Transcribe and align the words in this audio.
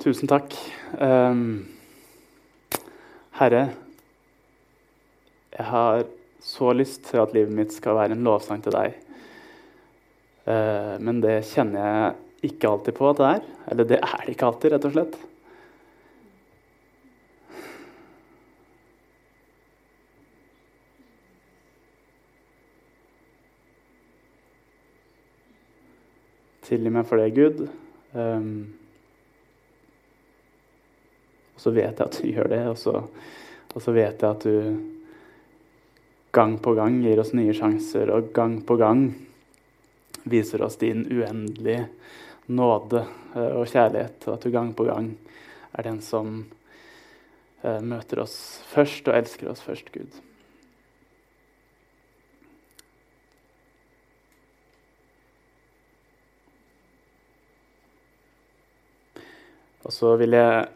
Tusen 0.00 0.30
takk. 0.30 0.54
Um, 0.96 1.66
herre, 3.36 3.66
jeg 5.52 5.66
har 5.68 6.06
så 6.40 6.70
lyst 6.72 7.02
til 7.10 7.20
at 7.20 7.34
livet 7.36 7.52
mitt 7.52 7.74
skal 7.76 7.98
være 7.98 8.16
en 8.16 8.24
lovsang 8.24 8.62
til 8.64 8.72
deg. 8.72 8.96
Uh, 10.48 10.96
men 11.04 11.20
det 11.20 11.42
kjenner 11.50 11.84
jeg 11.84 12.48
ikke 12.48 12.72
alltid 12.72 12.96
på 12.96 13.10
at 13.10 13.20
det 13.20 13.28
er. 13.28 13.44
Eller 13.74 13.90
det 13.92 14.00
er 14.00 14.24
det 14.24 14.38
ikke 14.38 14.48
alltid, 14.48 14.72
rett 14.72 14.88
og 14.88 14.96
slett. 14.96 15.20
Tilgi 26.72 26.96
meg 26.96 27.04
for 27.04 27.20
det, 27.20 27.34
Gud. 27.36 27.66
Um, 28.16 28.79
så 31.60 31.72
vet 31.76 31.98
jeg 31.98 32.06
at 32.06 32.16
du 32.16 32.28
gjør 32.30 32.48
det, 32.48 32.62
og 32.70 32.78
så, 32.80 32.94
og 33.74 33.82
så, 33.82 33.92
vet 33.92 34.22
jeg 34.22 34.30
at 34.30 34.46
du 34.46 34.78
gang 36.32 36.56
på 36.62 36.72
gang 36.78 37.00
gir 37.04 37.20
oss 37.20 37.34
nye 37.36 37.54
sjanser, 37.56 38.12
og 38.14 38.30
gang 38.36 38.60
på 38.64 38.78
gang 38.80 39.10
viser 40.30 40.64
oss 40.64 40.78
din 40.80 41.04
uendelige 41.10 41.88
nåde 42.50 43.04
uh, 43.34 43.52
og 43.60 43.68
kjærlighet, 43.68 44.24
og 44.26 44.38
at 44.38 44.46
du 44.46 44.54
gang 44.54 44.72
på 44.76 44.88
gang 44.88 45.12
er 45.76 45.86
den 45.86 46.00
som 46.04 46.40
uh, 47.62 47.80
møter 47.84 48.24
oss 48.24 48.34
først 48.72 49.10
og 49.10 49.20
elsker 49.20 49.52
oss 49.52 49.62
først, 49.64 49.92
Gud. 49.92 50.20
Og 59.84 59.94
så 59.94 60.12
vil 60.20 60.36
jeg 60.36 60.68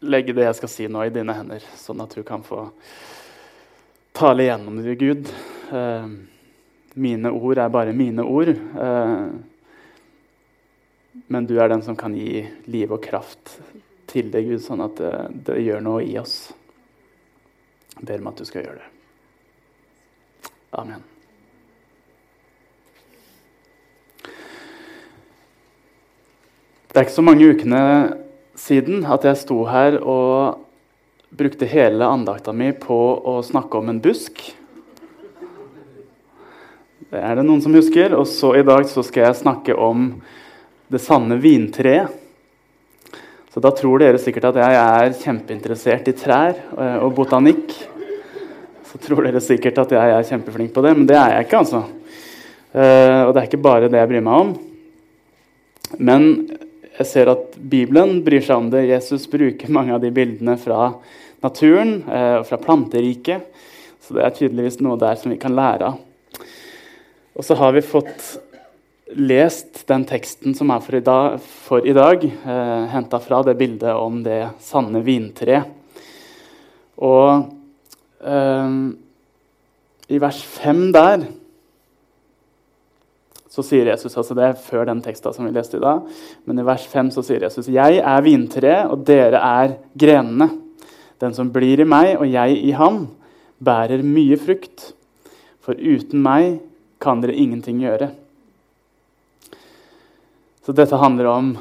legge 0.00 0.34
det 0.36 0.46
jeg 0.46 0.58
skal 0.60 0.70
si 0.72 0.88
nå, 0.90 1.04
i 1.04 1.14
dine 1.14 1.34
hender, 1.34 1.64
sånn 1.78 2.02
at 2.04 2.14
du 2.14 2.22
kan 2.26 2.44
få 2.46 2.68
tale 4.16 4.48
gjennom 4.48 4.80
det, 4.82 4.94
Gud. 5.00 5.30
Eh, 5.72 6.06
mine 6.98 7.32
ord 7.34 7.58
er 7.58 7.72
bare 7.72 7.96
mine 7.96 8.24
ord. 8.26 8.50
Eh, 8.54 9.26
men 11.28 11.46
du 11.46 11.58
er 11.58 11.70
den 11.70 11.82
som 11.82 11.96
kan 11.98 12.14
gi 12.16 12.44
liv 12.70 12.92
og 12.94 13.02
kraft 13.04 13.58
til 14.08 14.30
det, 14.32 14.44
Gud, 14.46 14.62
sånn 14.64 14.84
at 14.86 14.96
det, 15.00 15.12
det 15.50 15.60
gjør 15.66 15.84
noe 15.84 16.06
i 16.06 16.16
oss. 16.20 16.40
Jeg 17.98 18.06
ber 18.06 18.22
om 18.22 18.30
at 18.30 18.40
du 18.40 18.46
skal 18.48 18.64
gjøre 18.64 18.80
det. 18.80 18.94
Amen. 20.78 21.02
Det 26.88 26.96
er 26.96 27.06
ikke 27.06 27.18
så 27.18 27.24
mange 27.24 27.46
ukene 27.52 27.82
siden 28.58 29.04
at 29.06 29.26
jeg 29.26 29.38
sto 29.40 29.62
her 29.70 29.98
og 30.02 30.58
brukte 31.38 31.68
hele 31.68 32.06
andakta 32.08 32.54
mi 32.56 32.72
på 32.72 32.96
å 33.28 33.38
snakke 33.44 33.78
om 33.78 33.92
en 33.92 34.00
busk. 34.02 34.40
Det 37.08 37.20
er 37.24 37.38
det 37.38 37.44
noen 37.46 37.62
som 37.64 37.76
husker. 37.76 38.12
Og 38.18 38.26
så 38.28 38.54
i 38.58 38.64
dag 38.66 38.88
så 38.90 39.04
skal 39.06 39.28
jeg 39.28 39.42
snakke 39.42 39.76
om 39.76 40.10
det 40.92 41.00
sanne 41.04 41.38
vintreet. 41.40 42.24
Så 43.48 43.62
da 43.64 43.70
tror 43.74 44.02
dere 44.02 44.20
sikkert 44.20 44.50
at 44.50 44.58
jeg 44.60 44.76
er 44.78 45.14
kjempeinteressert 45.22 46.10
i 46.10 46.16
trær 46.16 46.52
eh, 46.54 46.98
og 47.00 47.14
botanikk. 47.16 47.72
Så 48.88 49.00
tror 49.02 49.24
dere 49.24 49.40
sikkert 49.42 49.80
at 49.82 49.94
jeg 49.96 50.12
er 50.14 50.28
kjempeflink 50.28 50.74
på 50.74 50.84
det, 50.84 50.92
men 50.96 51.08
det 51.08 51.16
er 51.16 51.32
jeg 51.34 51.48
ikke. 51.48 51.62
altså. 51.64 51.80
Eh, 52.76 53.22
og 53.24 53.32
det 53.32 53.40
er 53.40 53.48
ikke 53.48 53.64
bare 53.64 53.88
det 53.90 54.00
jeg 54.00 54.10
bryr 54.12 54.24
meg 54.28 54.44
om. 54.44 54.52
Men 55.96 56.28
jeg 56.98 57.06
ser 57.06 57.30
at 57.30 57.54
Bibelen 57.54 58.18
bryr 58.26 58.42
seg 58.42 58.58
om 58.58 58.68
det. 58.72 58.88
Jesus 58.88 59.28
bruker 59.30 59.70
mange 59.70 59.94
av 59.94 60.02
de 60.02 60.10
bildene 60.14 60.56
fra 60.58 60.90
naturen 61.44 62.00
eh, 62.10 62.40
og 62.40 62.46
fra 62.48 62.58
planteriket. 62.58 63.46
Så 64.02 64.16
det 64.16 64.24
er 64.24 64.34
tydeligvis 64.34 64.80
noe 64.82 64.98
der 64.98 65.18
som 65.20 65.30
vi 65.30 65.38
kan 65.38 65.54
lære 65.54 65.92
av. 65.92 66.00
Og 67.38 67.46
så 67.46 67.54
har 67.54 67.76
vi 67.76 67.84
fått 67.86 68.24
lest 69.14 69.84
den 69.88 70.02
teksten 70.08 70.56
som 70.58 70.72
er 70.74 70.82
for 70.82 70.98
i 70.98 71.04
dag, 71.04 71.38
for 71.38 71.86
dag 71.86 72.24
eh, 72.26 72.84
henta 72.90 73.22
fra 73.22 73.44
det 73.46 73.54
bildet 73.60 73.94
om 73.94 74.18
det 74.24 74.40
sanne 74.64 75.04
vintreet. 75.06 75.70
Og 76.98 77.46
eh, 78.26 78.74
i 80.08 80.18
vers 80.18 80.42
5 80.58 80.88
der 80.96 81.28
så 83.48 83.64
sier 83.64 83.88
Jesus 83.88 84.16
altså 84.16 84.36
Det 84.36 84.50
før 84.60 84.84
den 84.90 85.00
teksta 85.04 85.32
som 85.32 85.46
vi 85.46 85.54
leste 85.56 85.78
i 85.78 85.82
dag. 85.82 86.04
Men 86.44 86.60
i 86.60 86.66
vers 86.68 86.84
5 86.88 87.12
så 87.16 87.24
sier 87.24 87.46
Jesus 87.46 87.70
Jeg 87.72 88.02
er 88.02 88.24
vintreet, 88.24 88.90
og 88.92 89.06
dere 89.08 89.40
er 89.40 89.78
grenene. 89.98 90.50
Den 91.18 91.34
som 91.34 91.50
blir 91.52 91.80
i 91.80 91.88
meg 91.88 92.18
og 92.18 92.28
jeg 92.28 92.60
i 92.68 92.74
ham, 92.76 93.06
bærer 93.58 94.04
mye 94.06 94.36
frukt. 94.38 94.92
For 95.64 95.74
uten 95.74 96.20
meg 96.22 96.60
kan 97.02 97.22
dere 97.24 97.36
ingenting 97.36 97.80
gjøre. 97.82 98.12
Så 100.62 100.74
dette 100.76 101.00
handler 101.00 101.32
om 101.32 101.52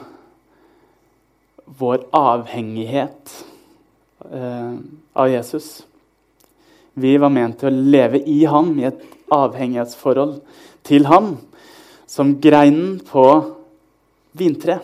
vår 1.80 2.04
avhengighet 2.16 3.34
eh, 4.28 4.74
av 5.16 5.30
Jesus. 5.32 5.86
Vi 7.00 7.16
var 7.22 7.32
ment 7.32 7.62
til 7.62 7.72
å 7.72 7.92
leve 7.96 8.20
i 8.28 8.42
ham, 8.50 8.74
i 8.76 8.88
et 8.90 9.04
avhengighetsforhold 9.32 10.42
til 10.88 11.08
ham 11.08 11.38
som 12.08 12.40
greinen 12.42 13.00
på 13.00 13.26
vintre. 14.32 14.80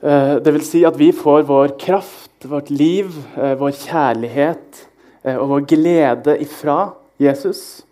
Eh, 0.00 0.36
det 0.36 0.52
vil 0.52 0.64
si 0.64 0.82
at 0.88 0.96
vi 1.00 1.10
får 1.12 1.44
vår 1.48 1.76
kraft, 1.80 2.48
vårt 2.48 2.70
liv, 2.70 3.12
eh, 3.36 3.54
vår 3.60 3.72
kjærlighet 3.76 4.80
eh, 5.22 5.36
og 5.36 5.48
vår 5.52 5.66
glede 5.68 6.38
ifra 6.40 6.78
Jesus. 7.20 7.84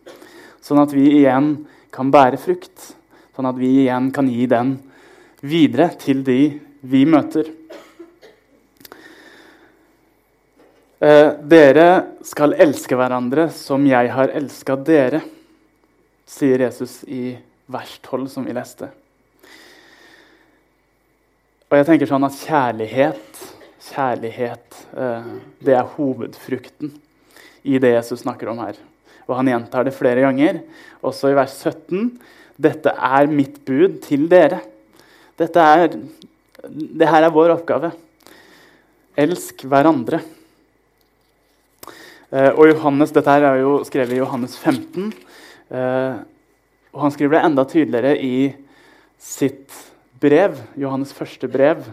Sånn 0.65 0.81
at 0.83 0.93
vi 0.97 1.07
igjen 1.21 1.55
kan 1.93 2.11
bære 2.13 2.41
frukt. 2.41 2.95
Sånn 3.37 3.49
at 3.49 3.57
vi 3.61 3.71
igjen 3.85 4.11
kan 4.13 4.29
gi 4.29 4.49
den 4.49 4.77
videre 5.45 5.91
til 6.01 6.25
de 6.25 6.41
vi 6.83 7.05
møter. 7.09 7.59
Dere 11.03 11.87
skal 12.23 12.55
elske 12.63 12.95
hverandre 12.95 13.49
som 13.51 13.83
jeg 13.89 14.13
har 14.15 14.31
elska 14.39 14.77
dere 14.87 15.19
sier 16.33 16.65
Jesus 16.65 17.03
i 17.05 17.37
vers 17.73 17.99
12, 18.05 18.29
som 18.33 18.47
vi 18.47 18.55
leste. 18.57 18.89
Og 21.69 21.79
jeg 21.79 21.89
tenker 21.89 22.09
sånn 22.09 22.27
at 22.27 22.37
kjærlighet, 22.37 23.43
kjærlighet, 23.93 24.81
eh, 24.93 25.31
det 25.65 25.77
er 25.77 25.93
hovedfrukten 25.95 26.93
i 27.65 27.79
det 27.81 27.95
Jesus 27.95 28.25
snakker 28.25 28.51
om 28.53 28.61
her. 28.65 28.77
Og 29.29 29.39
han 29.39 29.49
gjentar 29.49 29.87
det 29.87 29.95
flere 29.97 30.25
ganger, 30.25 30.61
også 31.05 31.33
i 31.33 31.39
vers 31.39 31.55
17. 31.57 32.11
Dette 32.61 32.93
er 32.93 33.31
mitt 33.31 33.63
bud 33.65 34.03
til 34.05 34.27
dere. 34.29 34.61
Dette 35.41 35.65
er, 35.65 35.97
det 36.69 37.09
her 37.09 37.25
er 37.25 37.35
vår 37.35 37.55
oppgave. 37.57 37.93
Elsk 39.17 39.65
hverandre. 39.69 40.21
Eh, 42.33 42.53
og 42.53 42.69
Johannes, 42.69 43.13
Dette 43.13 43.33
er 43.33 43.61
jo 43.61 43.79
skrevet 43.89 44.17
i 44.17 44.21
Johannes 44.21 44.57
15. 44.61 45.13
Uh, 45.73 46.21
og 46.93 47.07
han 47.07 47.15
skriver 47.15 47.39
det 47.39 47.45
enda 47.49 47.65
tydeligere 47.65 48.17
i 48.21 48.53
sitt 49.17 49.73
brev, 50.21 50.59
Johannes 50.77 51.15
første 51.17 51.49
brev. 51.49 51.87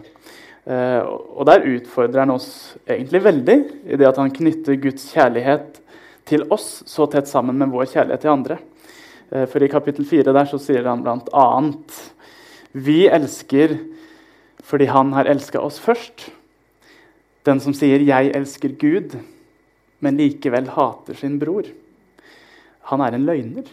Uh, 0.68 1.00
og 1.40 1.46
der 1.48 1.64
utfordrer 1.64 2.26
han 2.26 2.34
oss 2.34 2.50
egentlig 2.84 3.22
veldig 3.24 3.56
i 3.88 3.96
det 3.96 4.08
at 4.10 4.20
han 4.20 4.34
knytter 4.34 4.76
Guds 4.82 5.08
kjærlighet 5.14 5.80
til 6.28 6.44
oss 6.52 6.82
så 6.86 7.08
tett 7.10 7.30
sammen 7.30 7.56
med 7.56 7.72
vår 7.72 7.88
kjærlighet 7.94 8.26
til 8.26 8.34
andre. 8.34 8.60
Uh, 9.32 9.46
for 9.48 9.64
i 9.64 9.72
kapittel 9.72 10.04
4 10.08 10.36
der 10.36 10.50
så 10.50 10.60
sier 10.60 10.84
han 10.90 11.06
blant 11.06 11.32
annet 11.32 11.96
Vi 12.76 13.06
elsker 13.08 13.78
fordi 14.70 14.86
Han 14.86 15.12
har 15.16 15.26
elska 15.26 15.58
oss 15.58 15.80
først. 15.82 16.28
Den 17.42 17.58
som 17.60 17.74
sier 17.74 17.98
'jeg 17.98 18.30
elsker 18.36 18.68
Gud', 18.68 19.16
men 20.00 20.16
likevel 20.16 20.68
hater 20.68 21.14
sin 21.14 21.38
bror 21.40 21.64
han 22.90 23.04
er 23.04 23.16
en 23.16 23.26
løgner. 23.28 23.68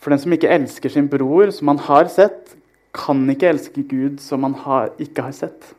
For 0.00 0.12
den 0.12 0.20
som 0.20 0.34
ikke 0.36 0.52
elsker 0.52 0.92
sin 0.92 1.08
bror 1.08 1.52
som 1.54 1.70
han 1.72 1.80
har 1.86 2.10
sett, 2.12 2.52
kan 2.94 3.24
ikke 3.32 3.48
elske 3.50 3.82
Gud 3.88 4.20
som 4.22 4.44
han 4.46 4.54
har, 4.62 4.92
ikke 5.02 5.24
har 5.26 5.34
sett. 5.34 5.72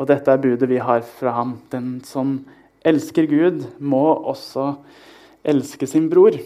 Og 0.00 0.08
dette 0.08 0.32
er 0.32 0.40
budet 0.40 0.70
vi 0.70 0.80
har 0.82 1.04
fra 1.04 1.34
ham. 1.36 1.58
Den 1.70 2.00
som 2.08 2.40
elsker 2.88 3.28
Gud, 3.30 3.66
må 3.78 4.02
også 4.32 4.72
elske 5.46 5.86
sin 5.86 6.08
bror. 6.10 6.38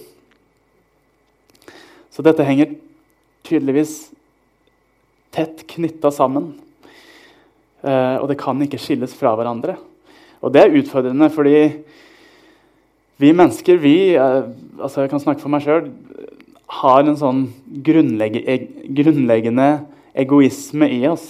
Så 2.11 2.25
dette 2.25 2.45
henger 2.49 2.75
tydeligvis 3.47 4.11
tett 5.37 5.67
knytta 5.71 6.11
sammen. 6.15 6.55
Uh, 7.85 8.19
og 8.19 8.27
det 8.31 8.39
kan 8.41 8.61
ikke 8.65 8.81
skilles 8.81 9.15
fra 9.17 9.35
hverandre. 9.39 9.77
Og 10.43 10.53
det 10.53 10.63
er 10.63 10.77
utfordrende, 10.81 11.29
fordi 11.33 11.59
vi 13.21 13.33
mennesker, 13.33 13.79
vi, 13.81 13.97
eh, 14.15 14.43
altså 14.81 15.05
jeg 15.05 15.11
kan 15.13 15.23
snakke 15.23 15.41
for 15.41 15.53
meg 15.53 15.65
sjøl, 15.65 15.91
har 16.83 17.07
en 17.07 17.17
sånn 17.17 17.43
grunnleggende 17.87 19.69
egoisme 20.17 20.89
i 20.91 21.05
oss 21.09 21.27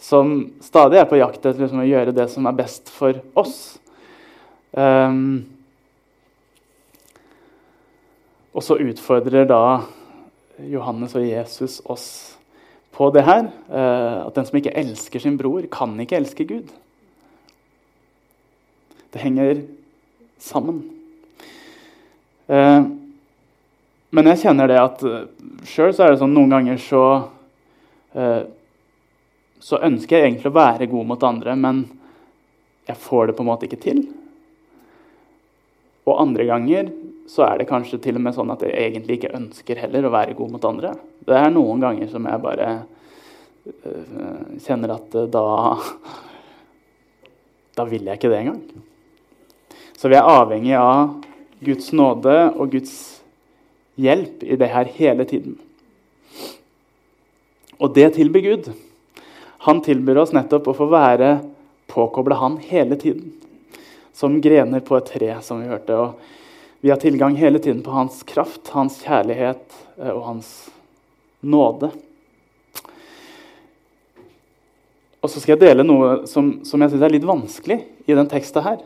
som 0.00 0.50
stadig 0.64 0.98
er 1.00 1.08
på 1.08 1.18
jakt 1.20 1.42
etter 1.44 1.60
liksom, 1.60 1.82
å 1.82 1.88
gjøre 1.88 2.14
det 2.16 2.26
som 2.32 2.46
er 2.48 2.56
best 2.56 2.88
for 2.92 3.20
oss. 3.38 3.56
Um, 4.72 5.44
og 8.56 8.64
så 8.64 8.78
utfordrer 8.80 9.48
da 9.50 9.82
Johannes 10.70 11.14
og 11.18 11.26
Jesus 11.26 11.78
oss 11.84 12.06
på 12.96 13.10
det 13.14 13.26
her. 13.28 13.50
Uh, 13.68 14.26
at 14.26 14.38
den 14.38 14.48
som 14.48 14.60
ikke 14.60 14.74
elsker 14.80 15.22
sin 15.22 15.36
bror, 15.40 15.68
kan 15.72 15.92
ikke 16.00 16.18
elske 16.20 16.48
Gud. 16.48 16.72
Det 19.12 19.20
henger 19.20 19.66
sammen. 20.40 20.99
Uh, 22.50 22.82
men 24.10 24.26
jeg 24.32 24.40
kjenner 24.42 24.66
det 24.66 24.78
at 24.80 25.02
uh, 25.06 25.28
sjøl 25.70 25.92
så 25.94 26.02
er 26.02 26.14
det 26.14 26.22
sånn 26.22 26.32
noen 26.34 26.50
ganger 26.50 26.80
så 26.82 27.02
uh, 28.16 28.42
Så 29.62 29.78
ønsker 29.86 30.16
jeg 30.16 30.26
egentlig 30.26 30.50
å 30.50 30.56
være 30.56 30.88
god 30.90 31.06
mot 31.12 31.26
andre, 31.28 31.54
men 31.54 31.84
jeg 32.88 32.96
får 32.98 33.28
det 33.28 33.36
på 33.36 33.44
en 33.44 33.50
måte 33.50 33.68
ikke 33.68 33.78
til. 33.84 34.00
Og 36.08 36.16
andre 36.16 36.46
ganger 36.48 36.88
så 37.28 37.44
er 37.44 37.60
det 37.60 37.68
kanskje 37.68 38.00
til 38.02 38.16
og 38.16 38.24
med 38.24 38.34
sånn 38.34 38.50
at 38.50 38.64
jeg 38.64 38.72
egentlig 38.72 39.18
ikke 39.18 39.34
ønsker 39.36 39.82
heller 39.84 40.08
å 40.08 40.14
være 40.16 40.34
god 40.38 40.54
mot 40.56 40.64
andre. 40.64 40.94
Det 41.28 41.36
er 41.36 41.52
noen 41.52 41.84
ganger 41.84 42.08
som 42.10 42.24
jeg 42.26 42.42
bare 42.42 42.70
kjenner 44.64 44.96
at 44.96 45.18
da 45.30 45.44
Da 47.76 47.84
vil 47.86 48.08
jeg 48.08 48.16
ikke 48.16 48.32
det 48.32 48.40
engang. 48.40 48.64
Så 50.00 50.08
vi 50.08 50.16
er 50.16 50.26
avhengig 50.40 50.74
av 50.80 51.20
Guds 51.60 51.92
nåde 51.92 52.36
og 52.56 52.72
Guds 52.72 52.94
hjelp 54.00 54.42
i 54.42 54.56
det 54.56 54.70
her 54.72 54.88
hele 54.96 55.26
tiden. 55.28 55.58
Og 57.80 57.94
det 57.96 58.14
tilbyr 58.16 58.44
Gud. 58.44 58.70
Han 59.66 59.82
tilbyr 59.84 60.22
oss 60.22 60.34
nettopp 60.36 60.70
å 60.72 60.76
få 60.76 60.88
være 60.92 61.38
påkobla 61.90 62.38
Han 62.40 62.58
hele 62.64 62.96
tiden. 62.96 63.32
Som 64.12 64.40
grener 64.40 64.80
på 64.84 64.96
et 64.96 65.08
tre, 65.08 65.32
som 65.42 65.60
vi 65.60 65.68
hørte. 65.68 65.96
Og 65.96 66.84
vi 66.84 66.92
har 66.92 67.00
tilgang 67.00 67.36
hele 67.36 67.58
tiden 67.58 67.82
på 67.84 67.92
Hans 67.92 68.22
kraft, 68.24 68.72
Hans 68.72 69.00
kjærlighet 69.04 69.64
eh, 69.98 70.12
og 70.12 70.22
Hans 70.24 70.52
nåde. 71.40 71.90
Og 75.20 75.28
så 75.28 75.40
skal 75.40 75.56
jeg 75.56 75.64
dele 75.66 75.84
noe 75.84 76.22
som, 76.28 76.60
som 76.64 76.80
jeg 76.80 76.94
syns 76.94 77.04
er 77.04 77.12
litt 77.12 77.28
vanskelig 77.28 77.82
i 78.08 78.16
den 78.16 78.28
teksten 78.28 78.64
her. 78.64 78.80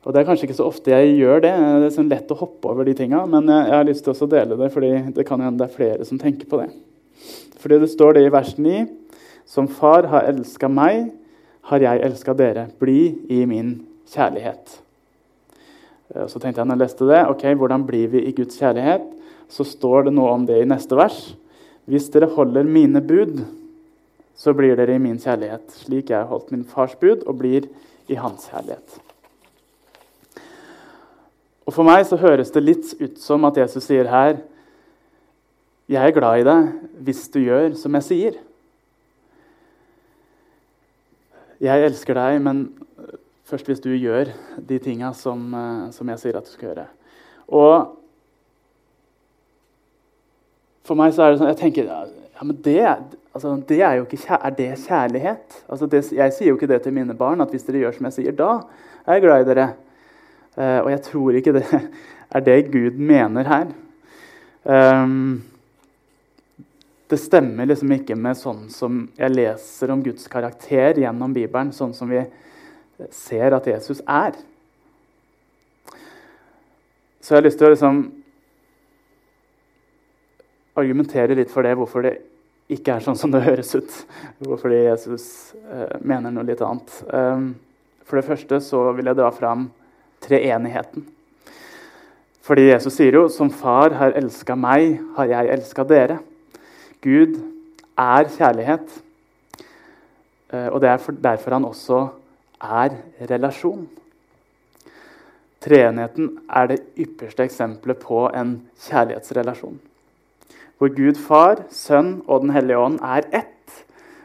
Og 0.00 0.14
Det 0.14 0.20
er 0.20 0.28
kanskje 0.30 0.46
ikke 0.48 0.56
så 0.56 0.68
ofte 0.70 0.92
jeg 0.94 1.16
gjør 1.18 1.42
det. 1.44 1.52
Det 1.52 1.88
er 1.90 1.92
sånn 1.92 2.08
lett 2.08 2.30
å 2.32 2.38
hoppe 2.40 2.70
over 2.72 2.88
de 2.88 2.94
tinga. 2.96 3.20
Men 3.28 3.50
jeg, 3.52 3.72
har 3.74 3.84
lyst 3.84 4.06
til 4.06 4.14
å 4.16 4.30
dele 4.32 4.56
det, 4.56 4.70
fordi 4.72 4.92
det 5.16 5.26
kan 5.28 5.42
hende 5.44 5.60
det 5.60 5.68
er 5.68 5.76
flere 5.76 6.06
som 6.08 6.20
tenker 6.20 6.48
på 6.48 6.62
det. 6.62 6.70
Fordi 7.60 7.80
det 7.82 7.90
står 7.92 8.16
det 8.16 8.24
i 8.24 8.32
vers 8.32 8.54
9.: 8.56 8.86
Som 9.44 9.68
far 9.68 10.08
har 10.08 10.28
elska 10.30 10.70
meg, 10.72 11.10
har 11.68 11.84
jeg 11.84 12.04
elska 12.06 12.32
dere. 12.34 12.70
Bli 12.80 13.18
i 13.28 13.44
min 13.46 13.74
kjærlighet. 14.08 14.80
Eh, 16.14 16.26
så 16.26 16.40
tenkte 16.40 16.62
jeg 16.62 16.70
når 16.70 16.78
jeg 16.78 16.84
leste 16.86 17.10
det, 17.10 17.20
ok, 17.34 17.44
hvordan 17.60 17.84
blir 17.86 18.08
vi 18.14 18.24
i 18.24 18.32
Guds 18.32 18.58
kjærlighet? 18.58 19.04
Så 19.50 19.66
står 19.66 20.08
det 20.08 20.14
noe 20.16 20.32
om 20.32 20.46
det 20.48 20.62
i 20.62 20.68
neste 20.68 20.96
vers. 20.96 21.34
Hvis 21.90 22.08
dere 22.14 22.30
holder 22.30 22.64
mine 22.64 23.02
bud, 23.02 23.42
så 24.38 24.54
blir 24.56 24.78
dere 24.78 24.96
i 24.96 25.02
min 25.02 25.20
kjærlighet, 25.20 25.68
slik 25.82 26.08
jeg 26.08 26.22
har 26.22 26.30
holdt 26.30 26.54
min 26.54 26.64
fars 26.64 26.96
bud 26.96 27.26
og 27.26 27.36
blir 27.42 27.68
i 28.08 28.16
hans 28.16 28.48
kjærlighet. 28.48 29.09
Og 31.70 31.74
For 31.76 31.86
meg 31.86 32.02
så 32.02 32.16
høres 32.18 32.48
det 32.50 32.64
litt 32.66 32.88
ut 32.98 33.18
som 33.22 33.44
at 33.46 33.58
Jesus 33.60 33.84
sier 33.86 34.08
her 34.10 34.40
Jeg 35.86 36.02
er 36.02 36.14
glad 36.16 36.40
i 36.40 36.46
deg 36.48 36.70
hvis 37.06 37.28
du 37.30 37.38
gjør 37.44 37.76
som 37.78 37.94
jeg 37.94 38.06
sier. 38.08 38.38
Jeg 41.62 41.84
elsker 41.86 42.18
deg, 42.18 42.40
men 42.42 42.64
først 43.46 43.70
hvis 43.70 43.82
du 43.84 43.92
gjør 43.92 44.32
de 44.66 44.78
tinga 44.82 45.12
som, 45.14 45.44
eh, 45.54 45.84
som, 45.94 46.10
jeg 46.10 46.22
sier 46.22 46.38
at 46.38 46.46
du 46.46 46.50
skal 46.50 46.68
gjøre. 46.70 46.86
Og 47.54 47.74
for 50.86 50.98
meg 50.98 51.14
så 51.14 51.22
er 51.22 51.30
det 51.30 51.40
sånn 51.42 51.52
Jeg 51.52 51.60
tenker 51.60 51.86
ja, 51.86 52.00
men 52.42 52.56
det, 52.64 52.80
altså, 53.30 53.52
det 53.68 53.78
er 53.78 54.00
jo 54.00 54.08
ikke 54.08 54.40
Er 54.40 54.56
det 54.58 54.68
kjærlighet? 54.88 55.62
Altså, 55.68 55.86
det, 55.86 56.02
jeg 56.18 56.34
sier 56.34 56.50
jo 56.50 56.58
ikke 56.58 56.70
det 56.74 56.82
til 56.82 56.98
mine 56.98 57.14
barn, 57.14 57.46
at 57.46 57.54
hvis 57.54 57.68
dere 57.68 57.84
gjør 57.84 58.00
som 58.00 58.10
jeg 58.10 58.18
sier, 58.18 58.34
da 58.34 58.56
er 59.06 59.20
jeg 59.20 59.26
glad 59.28 59.46
i 59.46 59.48
dere. 59.52 59.68
Uh, 60.58 60.80
og 60.82 60.90
jeg 60.90 61.02
tror 61.06 61.38
ikke 61.38 61.54
det 61.58 61.64
er 62.34 62.44
det 62.46 62.58
Gud 62.72 62.98
mener 62.98 63.48
her. 63.50 63.70
Um, 64.64 65.42
det 67.10 67.18
stemmer 67.18 67.66
liksom 67.66 67.90
ikke 67.94 68.14
med 68.14 68.38
sånn 68.38 68.68
som 68.70 69.02
jeg 69.18 69.34
leser 69.34 69.90
om 69.90 70.02
Guds 70.04 70.28
karakter 70.30 71.00
gjennom 71.02 71.32
Bibelen, 71.34 71.72
sånn 71.74 71.94
som 71.96 72.10
vi 72.10 72.22
ser 73.14 73.56
at 73.56 73.66
Jesus 73.66 74.02
er. 74.06 74.36
Så 77.20 77.34
jeg 77.34 77.40
har 77.40 77.46
lyst 77.48 77.58
til 77.60 77.66
å 77.66 77.72
liksom 77.72 77.98
argumentere 80.78 81.34
litt 81.34 81.50
for 81.52 81.66
det, 81.66 81.74
hvorfor 81.78 82.06
det 82.06 82.14
ikke 82.70 82.94
er 82.94 83.04
sånn 83.04 83.18
som 83.18 83.34
det 83.34 83.42
høres 83.48 83.74
ut. 83.74 83.96
Hvorfor 84.46 84.70
Jesus 84.74 85.26
uh, 85.66 85.98
mener 85.98 86.30
noe 86.30 86.46
litt 86.46 86.62
annet. 86.62 86.94
Um, 87.10 87.52
for 88.06 88.20
det 88.20 88.28
første 88.28 88.62
så 88.64 88.86
vil 88.94 89.10
jeg 89.10 89.18
dra 89.18 89.30
fram 89.34 89.68
treenigheten. 90.20 91.06
Fordi 92.42 92.70
Jesus 92.70 92.92
sier 92.92 93.12
jo 93.12 93.28
'Som 93.28 93.50
far 93.50 93.90
har 93.90 94.12
elska 94.12 94.54
meg, 94.54 95.00
har 95.16 95.24
jeg 95.24 95.52
elska 95.52 95.84
dere'. 95.84 96.18
Gud 97.02 97.40
er 97.98 98.24
kjærlighet. 98.24 99.02
Eh, 100.52 100.68
og 100.68 100.80
det 100.80 100.88
er 100.88 100.96
derfor 101.22 101.50
han 101.50 101.64
også 101.64 102.08
er 102.60 102.90
relasjon. 103.30 103.88
Treenigheten 105.60 106.38
er 106.48 106.66
det 106.66 106.80
ypperste 106.98 107.44
eksempelet 107.44 107.98
på 107.98 108.30
en 108.34 108.68
kjærlighetsrelasjon. 108.80 109.80
Hvor 110.78 110.88
Gud 110.88 111.14
Far, 111.14 111.64
Sønn 111.70 112.22
og 112.26 112.40
Den 112.40 112.50
hellige 112.50 112.78
ånd 112.78 113.00
er 113.04 113.22
ett, 113.32 113.84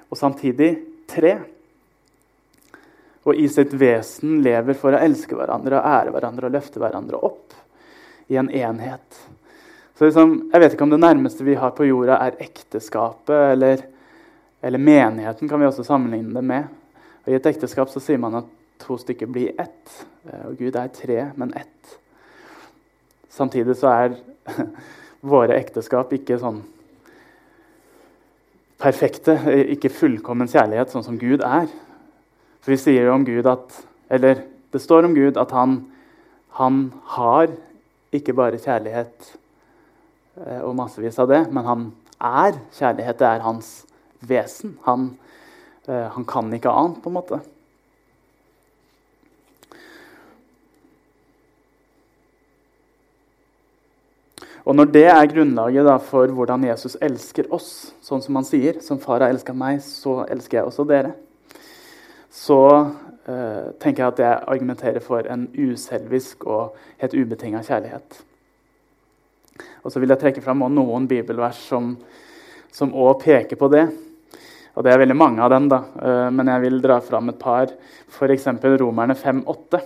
og 0.09 0.17
samtidig 0.17 0.77
tre 1.07 1.39
og 3.25 3.35
i 3.35 3.47
sitt 3.49 3.73
vesen 3.73 4.39
lever 4.45 4.77
for 4.77 4.93
å 4.93 5.01
elske 5.01 5.37
hverandre 5.37 5.79
og 5.79 5.87
ære 5.89 6.13
hverandre 6.13 6.49
og 6.49 6.53
løfte 6.53 6.81
hverandre 6.81 7.21
opp 7.25 7.55
i 8.29 8.37
en 8.37 8.51
enhet. 8.53 9.21
Så 9.97 10.05
liksom, 10.05 10.49
Jeg 10.53 10.61
vet 10.61 10.73
ikke 10.73 10.83
om 10.83 10.93
det 10.93 11.01
nærmeste 11.01 11.43
vi 11.43 11.55
har 11.55 11.71
på 11.73 11.87
jorda, 11.87 12.19
er 12.19 12.37
ekteskapet 12.43 13.53
eller, 13.53 13.81
eller 14.61 14.79
menigheten. 14.79 15.49
kan 15.49 15.59
vi 15.59 15.65
også 15.65 15.83
sammenligne 15.83 16.33
det 16.33 16.43
med. 16.43 16.67
Og 17.25 17.33
I 17.33 17.37
et 17.39 17.45
ekteskap 17.45 17.89
så 17.89 17.99
sier 18.03 18.21
man 18.21 18.35
at 18.41 18.51
to 18.83 18.97
stykker 18.97 19.25
blir 19.25 19.55
ett. 19.57 20.05
Eh, 20.27 20.45
og 20.49 20.57
Gud 20.59 20.75
er 20.75 20.91
tre, 20.93 21.31
men 21.35 21.53
ett. 21.57 21.97
Samtidig 23.29 23.77
så 23.79 23.87
er 23.87 24.17
våre 25.33 25.57
ekteskap 25.57 26.13
ikke 26.13 26.37
sånn 26.37 26.61
perfekte, 28.77 29.37
ikke 29.71 29.89
fullkommen 29.89 30.51
kjærlighet, 30.51 30.91
sånn 30.91 31.05
som 31.07 31.17
Gud 31.17 31.41
er. 31.41 31.71
For 32.65 32.73
vi 32.73 32.81
sier 32.81 33.11
om 33.13 33.21
Gud 33.21 33.45
at 33.45 33.75
Eller 34.09 34.39
det 34.73 34.79
står 34.81 35.05
om 35.05 35.13
Gud 35.13 35.37
at 35.37 35.51
han, 35.53 35.83
han 36.57 36.87
har 37.13 37.51
ikke 38.13 38.33
bare 38.37 38.57
kjærlighet 38.57 39.27
eh, 40.41 40.61
og 40.65 40.75
massevis 40.77 41.17
av 41.21 41.29
det, 41.29 41.39
men 41.53 41.65
han 41.65 41.85
er 42.19 42.57
kjærlighet. 42.75 43.17
Det 43.17 43.27
er 43.29 43.45
hans 43.45 43.69
vesen. 44.19 44.75
Han, 44.85 45.07
eh, 45.87 46.09
han 46.11 46.27
kan 46.27 46.53
ikke 46.53 46.73
annet, 46.73 47.01
på 47.01 47.09
en 47.09 47.17
måte. 47.17 47.39
Og 54.65 54.75
Når 54.75 54.89
det 54.93 55.07
er 55.09 55.33
grunnlaget 55.33 55.85
da, 55.85 55.99
for 56.01 56.29
hvordan 56.33 56.65
Jesus 56.67 56.97
elsker 57.01 57.49
oss, 57.53 57.93
sånn 58.05 58.21
som 58.25 58.37
han 58.41 58.45
sier, 58.47 58.81
som 58.85 59.01
far 59.01 59.21
har 59.21 59.33
elska 59.33 59.53
meg, 59.53 59.81
så 59.85 60.23
elsker 60.25 60.59
jeg 60.61 60.73
også 60.73 60.89
dere 60.89 61.15
så 62.35 62.61
eh, 63.25 63.67
tenker 63.79 64.03
jeg 64.03 64.11
at 64.11 64.21
jeg 64.21 64.43
argumenterer 64.51 65.03
for 65.03 65.27
en 65.31 65.47
uselvisk 65.55 66.43
og 66.43 66.75
helt 66.99 67.15
ubetinga 67.15 67.61
kjærlighet. 67.63 68.17
Og 69.85 69.93
så 69.93 70.01
vil 70.01 70.11
jeg 70.11 70.19
trekke 70.19 70.43
fram 70.43 70.65
noen 70.73 71.07
bibelvers 71.07 71.61
som 71.69 71.95
også 72.75 73.21
peker 73.21 73.59
på 73.59 73.69
det. 73.71 73.85
Og 74.75 74.83
det 74.83 74.91
er 74.91 74.99
veldig 74.99 75.15
mange 75.15 75.39
av 75.45 75.53
dem, 75.53 75.69
da. 75.71 75.77
Uh, 75.95 76.27
men 76.35 76.49
jeg 76.51 76.63
vil 76.65 76.81
dra 76.83 76.97
fram 76.99 77.31
et 77.31 77.37
par. 77.39 77.71
F.eks. 78.11 78.49
Romerne 78.81 79.15
5,8. 79.15 79.79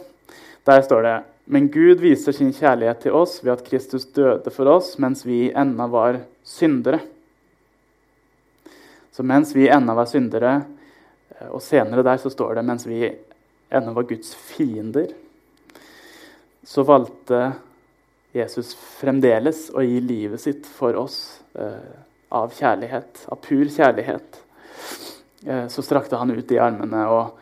Der 0.65 0.81
står 0.81 1.05
det 1.05 1.17
Men 1.45 1.67
Gud 1.69 2.01
viser 2.01 2.33
sin 2.33 2.49
kjærlighet 2.53 3.03
til 3.05 3.13
oss 3.17 3.39
ved 3.43 3.53
at 3.53 3.63
Kristus 3.65 4.07
døde 4.13 4.51
for 4.53 4.69
oss 4.69 4.95
mens 5.01 5.23
vi 5.25 5.51
ennå 5.53 5.87
var 5.89 6.19
syndere. 6.45 6.99
Så 9.13 9.25
mens 9.25 9.55
vi 9.55 9.69
ennå 9.69 9.95
var 9.97 10.09
syndere, 10.09 10.59
Eh, 10.61 10.78
og 11.47 11.61
senere 11.63 12.03
der 12.03 12.19
så 12.19 12.31
står 12.33 12.59
det 12.59 12.65
mens 12.67 12.85
vi 12.89 13.03
ennå 13.71 13.93
var 13.95 14.07
Guds 14.09 14.33
fiender, 14.35 15.13
så 16.65 16.83
valgte 16.83 17.53
Jesus 18.35 18.75
fremdeles 18.75 19.69
å 19.73 19.81
gi 19.81 20.01
livet 20.03 20.41
sitt 20.41 20.67
for 20.69 20.97
oss. 20.99 21.39
Eh, 21.57 22.05
av 22.29 22.51
kjærlighet, 22.53 23.23
av 23.33 23.39
pur 23.41 23.65
kjærlighet, 23.65 24.41
eh, 25.45 25.67
så 25.67 25.81
strakte 25.81 26.17
han 26.19 26.29
ut 26.29 26.47
de 26.47 26.59
armene 26.61 27.05
og, 27.09 27.39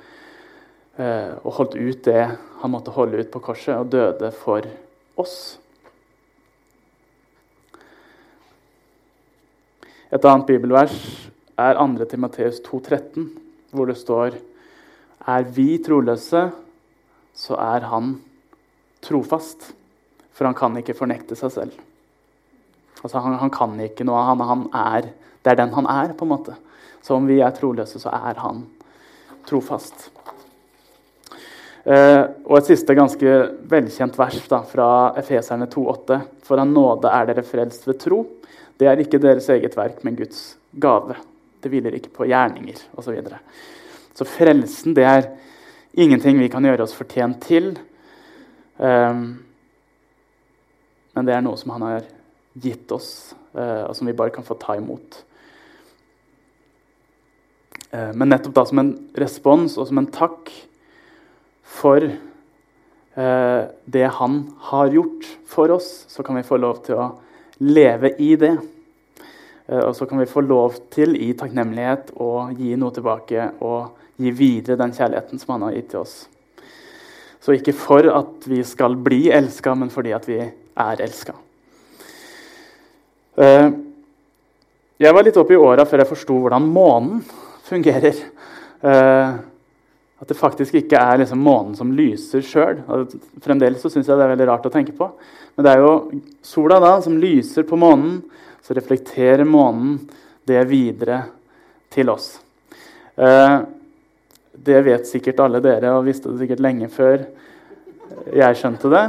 eh, 0.96 1.34
og 1.44 1.54
holdt 1.60 1.76
ut 1.76 2.04
det 2.04 2.38
han 2.62 2.72
måtte 2.72 2.96
holde 2.96 3.20
ut 3.20 3.32
på 3.32 3.42
korset, 3.44 3.76
og 3.76 3.90
døde 3.92 4.32
for 4.32 4.64
oss. 5.18 5.58
Et 10.10 10.24
annet 10.24 10.48
bibelvers 10.48 11.28
er 11.60 11.76
2. 11.76 12.06
Timoteus 12.08 12.62
2,13, 12.64 13.28
hvor 13.78 13.90
det 13.90 14.00
står 14.00 14.40
Er 15.28 15.44
vi 15.52 15.78
troløse, 15.84 16.48
så 17.36 17.58
er 17.60 17.88
han 17.92 18.16
trofast. 19.04 19.74
For 20.34 20.48
han 20.48 20.56
kan 20.58 20.78
ikke 20.80 20.96
fornekte 20.98 21.36
seg 21.36 21.52
selv. 21.52 21.80
Altså, 23.04 23.20
han, 23.20 23.38
han 23.42 23.52
kan 23.54 23.74
ikke 23.82 24.06
noe. 24.08 24.22
Han, 24.30 24.44
han, 24.46 24.68
er, 24.72 25.10
det 25.44 25.54
er 25.54 25.60
den 25.60 25.74
han 25.76 25.90
er, 25.92 26.14
på 26.18 26.26
en 26.26 26.34
måte. 26.34 26.56
Så 27.04 27.18
om 27.18 27.28
vi 27.30 27.42
er 27.42 27.56
troløse, 27.56 28.00
så 28.02 28.14
er 28.14 28.40
han 28.42 28.64
trofast. 29.48 30.10
Eh, 31.88 32.24
og 32.44 32.58
et 32.60 32.74
siste 32.74 32.96
ganske 32.98 33.34
velkjent 33.72 34.18
vers 34.20 34.42
da, 34.52 34.60
fra 34.68 34.90
Efeserne 35.20 35.70
2,8. 35.72 36.20
For 36.44 36.60
av 36.60 36.68
nåde 36.68 37.12
er 37.14 37.30
dere 37.30 37.46
frelst 37.48 37.88
ved 37.88 38.02
tro. 38.04 38.24
Det 38.78 38.90
er 38.90 39.02
ikke 39.02 39.22
deres 39.24 39.48
eget 39.54 39.78
verk, 39.78 40.04
men 40.06 40.18
Guds 40.20 40.58
gave. 40.78 41.16
Det 41.62 41.72
hviler 41.72 41.98
ikke 41.98 42.14
på 42.14 42.28
gjerninger 42.30 42.80
osv. 42.94 43.08
Så, 43.08 43.16
videre. 43.16 43.40
så 44.14 44.28
frelsen 44.28 44.96
det 44.98 45.06
er 45.08 45.30
ingenting 45.98 46.40
vi 46.40 46.50
kan 46.54 46.66
gjøre 46.66 46.86
oss 46.86 46.96
fortjent 46.96 47.42
til. 47.48 47.72
Um, 48.78 49.40
men 51.18 51.26
det 51.26 51.34
er 51.34 51.42
noe 51.42 51.58
som 51.58 51.74
han 51.74 51.86
har 51.88 52.06
gitt 52.62 52.92
oss, 52.94 53.34
uh, 53.58 53.90
og 53.90 53.96
som 53.98 54.10
vi 54.10 54.16
bare 54.18 54.34
kan 54.36 54.46
få 54.46 54.58
ta 54.62 54.78
imot. 54.78 55.24
Uh, 57.90 58.14
men 58.14 58.30
nettopp 58.30 58.54
da 58.58 58.66
som 58.70 58.84
en 58.84 58.94
respons 59.18 59.80
og 59.80 59.90
som 59.90 60.02
en 60.04 60.12
takk 60.14 60.52
for 61.78 62.06
uh, 62.06 63.62
det 63.90 64.08
han 64.20 64.42
har 64.70 64.94
gjort 64.94 65.30
for 65.50 65.74
oss, 65.74 66.06
så 66.12 66.26
kan 66.26 66.38
vi 66.38 66.46
få 66.46 66.62
lov 66.62 66.84
til 66.86 67.02
å 67.02 67.12
leve 67.66 68.14
i 68.22 68.36
det. 68.38 68.54
Og 69.68 69.92
så 69.98 70.06
kan 70.08 70.22
vi 70.22 70.30
få 70.32 70.46
lov 70.46 70.78
til 70.94 71.18
i 71.20 71.34
takknemlighet 71.36 72.14
å 72.24 72.48
gi 72.56 72.76
noe 72.80 72.94
tilbake 72.96 73.50
og 73.68 73.98
gi 74.16 74.32
videre 74.32 74.80
den 74.80 74.94
kjærligheten 74.96 75.42
som 75.42 75.58
han 75.58 75.66
har 75.68 75.76
gitt 75.76 75.90
til 75.92 76.06
oss. 76.06 76.16
Så 77.44 77.56
ikke 77.56 77.76
for 77.76 78.08
at 78.12 78.48
vi 78.48 78.62
skal 78.68 78.96
bli 79.00 79.28
elska, 79.32 79.76
men 79.76 79.92
fordi 79.92 80.14
at 80.16 80.26
vi 80.30 80.40
er 80.40 81.04
elska. 81.04 81.36
Eh, 83.38 83.68
jeg 84.98 85.14
var 85.14 85.28
litt 85.28 85.38
oppe 85.38 85.54
i 85.54 85.60
åra 85.62 85.86
før 85.86 86.02
jeg 86.02 86.10
forsto 86.10 86.40
hvordan 86.42 86.72
månen 86.74 87.22
fungerer. 87.68 88.24
Eh, 88.82 89.38
at 90.18 90.32
det 90.32 90.40
faktisk 90.40 90.80
ikke 90.80 90.98
er 90.98 91.20
liksom 91.22 91.44
månen 91.46 91.76
som 91.78 91.92
lyser 91.94 92.42
sjøl. 92.42 92.80
Fremdeles 93.46 93.84
så 93.84 93.92
syns 93.94 94.08
jeg 94.10 94.18
det 94.18 94.26
er 94.26 94.32
veldig 94.34 94.48
rart 94.50 94.66
å 94.66 94.74
tenke 94.74 94.96
på. 94.98 95.12
Men 95.54 95.68
det 95.68 95.76
er 95.76 95.84
jo 95.84 95.92
sola 96.46 96.80
da 96.82 96.96
som 97.06 97.20
lyser 97.22 97.68
på 97.70 97.78
månen. 97.78 98.24
Så 98.68 98.76
reflekterer 98.76 99.48
månen 99.48 99.96
det 100.48 100.60
videre 100.68 101.22
til 101.94 102.12
oss. 102.12 102.34
Eh, 103.16 103.58
det 104.68 104.82
vet 104.84 105.08
sikkert 105.08 105.40
alle 105.40 105.64
dere, 105.64 105.94
og 105.96 106.08
visste 106.10 106.34
det 106.34 106.42
sikkert 106.44 106.66
lenge 106.66 106.90
før 106.92 107.24
jeg 108.36 108.58
skjønte 108.60 108.90
det. 108.92 109.04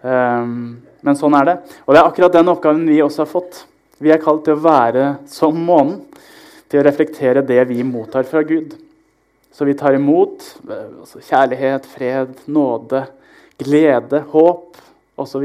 Men 0.00 1.18
sånn 1.18 1.34
er 1.36 1.48
det. 1.48 1.56
Og 1.84 1.92
det 1.92 2.00
er 2.00 2.08
akkurat 2.08 2.36
den 2.36 2.52
oppgaven 2.52 2.86
vi 2.88 3.00
også 3.04 3.24
har 3.24 3.30
fått. 3.30 3.64
Vi 4.00 4.12
er 4.12 4.20
kalt 4.22 4.46
til 4.46 4.56
å 4.56 4.62
være 4.64 5.06
som 5.28 5.56
månen, 5.60 5.98
til 6.70 6.80
å 6.80 6.86
reflektere 6.86 7.42
det 7.44 7.64
vi 7.68 7.82
mottar 7.84 8.24
fra 8.28 8.44
Gud. 8.46 8.76
Så 9.52 9.66
vi 9.66 9.74
tar 9.74 9.96
imot 9.98 10.44
eh, 10.70 11.00
altså 11.02 11.20
kjærlighet, 11.20 11.88
fred, 11.90 12.36
nåde, 12.46 13.02
glede, 13.60 14.22
håp 14.30 14.78
osv. 15.18 15.18
Og 15.20 15.28
så 15.28 15.42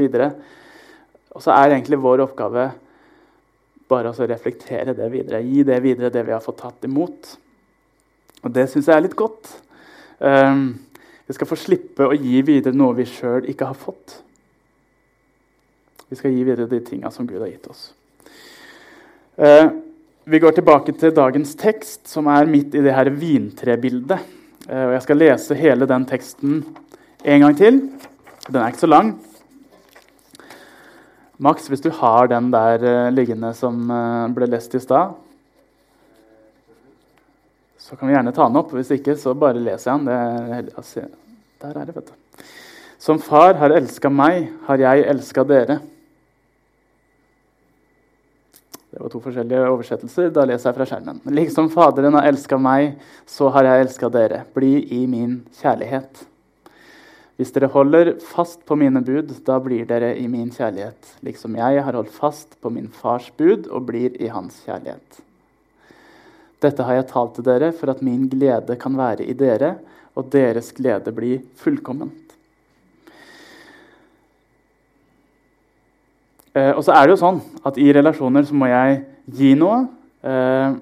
er 1.44 1.74
egentlig 1.74 2.00
vår 2.00 2.24
oppgave 2.24 2.70
bare 3.90 4.10
å 4.10 4.28
reflektere 4.28 4.94
det 4.96 5.08
videre. 5.12 5.42
Gi 5.44 5.62
det 5.66 5.78
videre, 5.84 6.10
det 6.10 6.24
vi 6.26 6.34
har 6.34 6.42
fått 6.42 6.60
tatt 6.62 6.86
imot. 6.88 7.36
Og 8.42 8.52
det 8.54 8.66
syns 8.70 8.88
jeg 8.90 8.96
er 8.96 9.04
litt 9.04 9.16
godt. 9.18 9.50
Um, 10.18 10.78
vi 11.26 11.34
skal 11.36 11.48
få 11.50 11.58
slippe 11.58 12.06
å 12.06 12.14
gi 12.14 12.40
videre 12.46 12.76
noe 12.76 12.96
vi 12.98 13.06
sjøl 13.08 13.48
ikke 13.50 13.70
har 13.70 13.78
fått. 13.78 14.20
Vi 16.06 16.18
skal 16.18 16.34
gi 16.34 16.44
videre 16.46 16.70
de 16.70 16.80
tinga 16.86 17.10
som 17.14 17.26
Gud 17.26 17.40
har 17.42 17.50
gitt 17.50 17.66
oss. 17.70 17.88
Uh, 19.36 19.82
vi 20.26 20.40
går 20.42 20.56
tilbake 20.56 20.94
til 20.98 21.14
dagens 21.14 21.54
tekst, 21.58 22.06
som 22.10 22.30
er 22.30 22.48
midt 22.50 22.74
i 22.74 22.82
det 22.82 22.94
her 22.94 23.10
vintrebildet. 23.14 24.34
Uh, 24.66 24.84
og 24.88 24.96
jeg 24.96 25.06
skal 25.06 25.22
lese 25.22 25.58
hele 25.58 25.88
den 25.90 26.06
teksten 26.10 26.60
en 27.26 27.46
gang 27.46 27.58
til. 27.58 27.82
Den 28.46 28.62
er 28.62 28.70
ikke 28.70 28.86
så 28.86 28.90
lang. 28.90 29.16
Max, 31.36 31.68
hvis 31.68 31.84
du 31.84 31.90
har 31.92 32.30
den 32.32 32.48
der 32.52 32.84
eh, 32.84 33.12
liggende 33.12 33.52
som 33.56 33.90
eh, 33.92 34.28
ble 34.36 34.48
lest 34.48 34.74
i 34.74 34.80
stad, 34.80 35.16
så 37.86 37.96
kan 37.96 38.08
vi 38.08 38.14
gjerne 38.16 38.32
ta 38.34 38.46
den 38.48 38.58
opp. 38.58 38.72
Hvis 38.74 38.94
ikke, 38.96 39.14
så 39.20 39.34
bare 39.38 39.60
leser 39.60 39.92
jeg 39.92 40.06
den. 40.06 40.70
Altså, 40.74 41.04
der 41.62 41.76
er 41.76 41.84
det, 41.86 41.94
vet 41.94 42.08
du. 42.08 42.46
Som 42.98 43.20
far 43.22 43.54
har 43.60 43.74
elska 43.76 44.10
meg, 44.10 44.48
har 44.66 44.80
jeg 44.82 45.04
elska 45.12 45.44
dere. 45.46 45.76
Det 48.90 49.02
var 49.02 49.12
to 49.12 49.20
forskjellige 49.20 49.68
oversettelser. 49.68 50.30
Da 50.32 50.46
leser 50.48 50.70
jeg 50.70 50.78
fra 50.78 50.88
skjermen. 50.88 51.20
Liksom 51.36 51.68
Faderen 51.70 52.16
har 52.16 52.30
elska 52.30 52.56
meg, 52.56 52.96
så 53.28 53.50
har 53.52 53.68
jeg 53.68 53.84
elska 53.84 54.08
dere. 54.10 54.40
Bli 54.56 54.72
i 54.96 55.02
min 55.10 55.42
kjærlighet. 55.60 56.24
Hvis 57.36 57.52
dere 57.52 57.68
holder 57.68 58.14
fast 58.24 58.62
på 58.64 58.78
mine 58.80 59.02
bud, 59.04 59.34
da 59.44 59.58
blir 59.60 59.84
dere 59.88 60.14
i 60.16 60.24
min 60.28 60.48
kjærlighet, 60.54 61.16
liksom 61.26 61.58
jeg 61.60 61.82
har 61.84 61.98
holdt 61.98 62.14
fast 62.14 62.56
på 62.62 62.72
min 62.72 62.88
fars 62.88 63.28
bud 63.36 63.68
og 63.68 63.84
blir 63.90 64.16
i 64.16 64.30
hans 64.32 64.62
kjærlighet. 64.64 65.20
Dette 66.64 66.86
har 66.88 66.96
jeg 66.96 67.10
talt 67.10 67.34
til 67.36 67.44
dere 67.44 67.74
for 67.76 67.92
at 67.92 68.00
min 68.04 68.24
glede 68.32 68.78
kan 68.80 68.96
være 68.96 69.26
i 69.28 69.36
dere, 69.36 69.74
og 70.16 70.30
deres 70.32 70.72
glede 70.72 71.12
blir 71.12 71.42
fullkomment. 71.60 72.26
Eh, 76.56 76.72
og 76.72 76.80
så 76.84 76.94
er 76.96 77.04
det 77.04 77.16
jo 77.16 77.20
sånn 77.20 77.42
at 77.68 77.76
i 77.76 77.90
relasjoner 77.92 78.46
så 78.48 78.56
må 78.56 78.70
jeg 78.70 79.02
gi 79.36 79.52
noe. 79.60 79.82
Eh, 80.24 80.76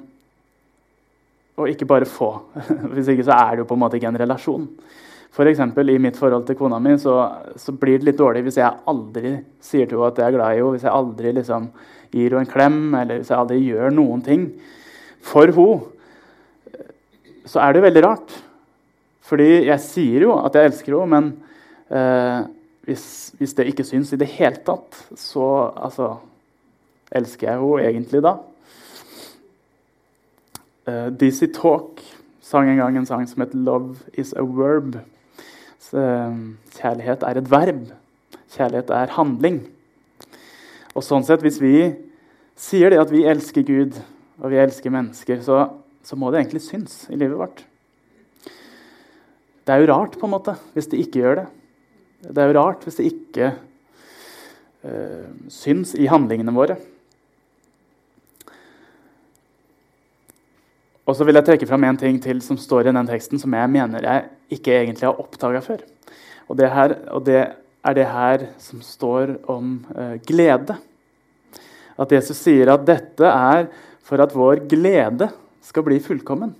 og 1.58 1.70
ikke 1.70 1.88
bare 1.90 2.06
få. 2.06 2.30
Hvis 2.94 3.11
ikke 3.11 3.26
så 3.26 3.34
er 3.34 3.50
det 3.56 3.64
jo 3.64 3.70
på 3.70 3.75
en 3.75 3.82
måte 3.82 3.99
ikke 3.99 4.12
en 4.12 4.23
relasjon. 4.23 4.68
Eksempel, 5.35 5.91
I 5.91 5.99
mitt 5.99 6.17
forhold 6.17 6.45
til 6.47 6.55
kona 6.55 6.79
mi 6.79 6.95
så, 7.00 7.17
så, 7.59 7.73
blir 7.75 7.99
det 7.99 8.07
litt 8.07 8.21
dårlig 8.21 8.45
hvis 8.47 8.61
jeg 8.61 8.83
aldri 8.87 9.33
sier 9.59 9.88
til 9.91 9.99
henne 9.99 10.12
at 10.12 10.21
jeg 10.21 10.29
er 10.29 10.37
glad 10.37 10.53
i 10.53 10.61
henne, 10.61 10.75
hvis 10.76 10.85
jeg 10.87 10.95
aldri 10.95 11.33
liksom, 11.35 11.67
gir 12.14 12.29
henne 12.31 12.45
en 12.45 12.53
klem, 12.53 12.79
eller 12.95 13.19
hvis 13.19 13.33
jeg 13.33 13.41
aldri 13.41 13.59
gjør 13.64 13.97
noen 13.97 14.23
ting 14.23 14.45
for 15.25 15.50
henne. 15.50 16.85
Så 17.50 17.61
er 17.61 17.75
det 17.75 17.83
veldig 17.83 18.05
rart. 18.07 18.37
Fordi 19.25 19.64
jeg 19.67 19.81
sier 19.83 20.26
jo 20.29 20.37
at 20.38 20.55
jeg 20.55 20.71
elsker 20.71 20.95
henne, 20.95 21.19
men 21.19 21.99
eh, 21.99 22.47
hvis, 22.87 23.07
hvis, 23.41 23.55
det 23.59 23.67
ikke 23.73 23.87
syns 23.88 24.12
i 24.12 24.21
det 24.21 24.29
hele 24.37 24.61
tatt, 24.67 25.00
så 25.19 25.73
altså, 25.75 26.12
elsker 27.11 27.49
jeg 27.50 27.59
henne 27.59 27.88
egentlig 27.91 28.23
da. 28.25 28.37
Uh, 30.85 31.09
DC 31.17 31.49
Talk 31.57 32.03
sang 32.45 32.69
en 32.69 32.76
gang 32.76 32.99
en 33.00 33.07
sang 33.09 33.25
som 33.29 33.41
het 33.41 33.55
'Love 33.55 34.05
is 34.12 34.35
a 34.37 34.45
verb'. 34.45 35.00
Um, 35.93 36.57
kjærlighet 36.79 37.23
er 37.26 37.38
et 37.38 37.50
verb. 37.50 37.85
Kjærlighet 38.55 38.91
er 38.95 39.12
handling. 39.19 39.61
Og 40.95 41.05
sånn 41.05 41.26
sett, 41.26 41.43
hvis 41.45 41.61
vi 41.61 41.75
sier 42.57 42.93
det 42.93 43.03
at 43.03 43.12
vi 43.12 43.25
elsker 43.29 43.67
Gud 43.67 43.99
og 44.41 44.50
vi 44.53 44.61
elsker 44.62 44.95
mennesker, 44.95 45.43
så, 45.45 45.67
så 46.07 46.17
må 46.19 46.31
det 46.31 46.41
egentlig 46.41 46.64
syns 46.64 47.05
i 47.11 47.19
livet 47.19 47.38
vårt. 47.38 47.64
Det 49.64 49.75
er 49.75 49.83
jo 49.83 49.91
rart 49.91 50.17
på 50.21 50.29
en 50.29 50.35
måte, 50.35 50.57
hvis 50.75 50.88
det 50.93 51.00
ikke 51.03 51.23
gjør 51.23 51.38
det. 51.43 51.47
Det 52.25 52.41
er 52.41 52.50
jo 52.50 52.59
rart 52.59 52.85
hvis 52.85 52.99
det 53.00 53.11
ikke 53.11 53.53
uh, 54.85 55.31
syns 55.53 55.95
i 55.99 56.09
handlingene 56.11 56.55
våre. 56.55 56.79
Og 61.05 61.17
så 61.17 61.26
vil 61.26 61.37
jeg 61.37 61.45
trekke 61.45 61.69
fram 61.69 61.85
en 61.85 62.00
ting 62.00 62.17
til 62.23 62.41
som 62.45 62.57
står 62.61 62.88
i 62.88 62.95
den 62.97 63.09
teksten 63.09 63.41
som 63.41 63.53
jeg 63.53 63.73
mener 63.73 64.07
jeg 64.07 64.29
ikke 64.54 64.75
egentlig 64.80 65.06
har 65.08 65.20
oppdaga 65.20 65.61
før. 65.64 65.84
Og 66.49 66.58
det, 66.58 66.70
her, 66.73 66.96
og 67.14 67.25
det, 67.26 67.42
er 67.84 67.96
det 67.96 68.08
her 68.08 68.49
som 68.62 68.82
står 68.84 69.37
om 69.50 69.78
eh, 69.92 70.16
glede. 70.26 70.76
At 72.00 72.12
Jesus 72.12 72.40
sier 72.40 72.73
at 72.73 72.84
dette 72.88 73.28
er 73.28 73.68
for 74.04 74.20
at 74.25 74.34
vår 74.34 74.64
glede 74.68 75.30
skal 75.64 75.84
bli 75.87 76.00
fullkommen. 76.02 76.54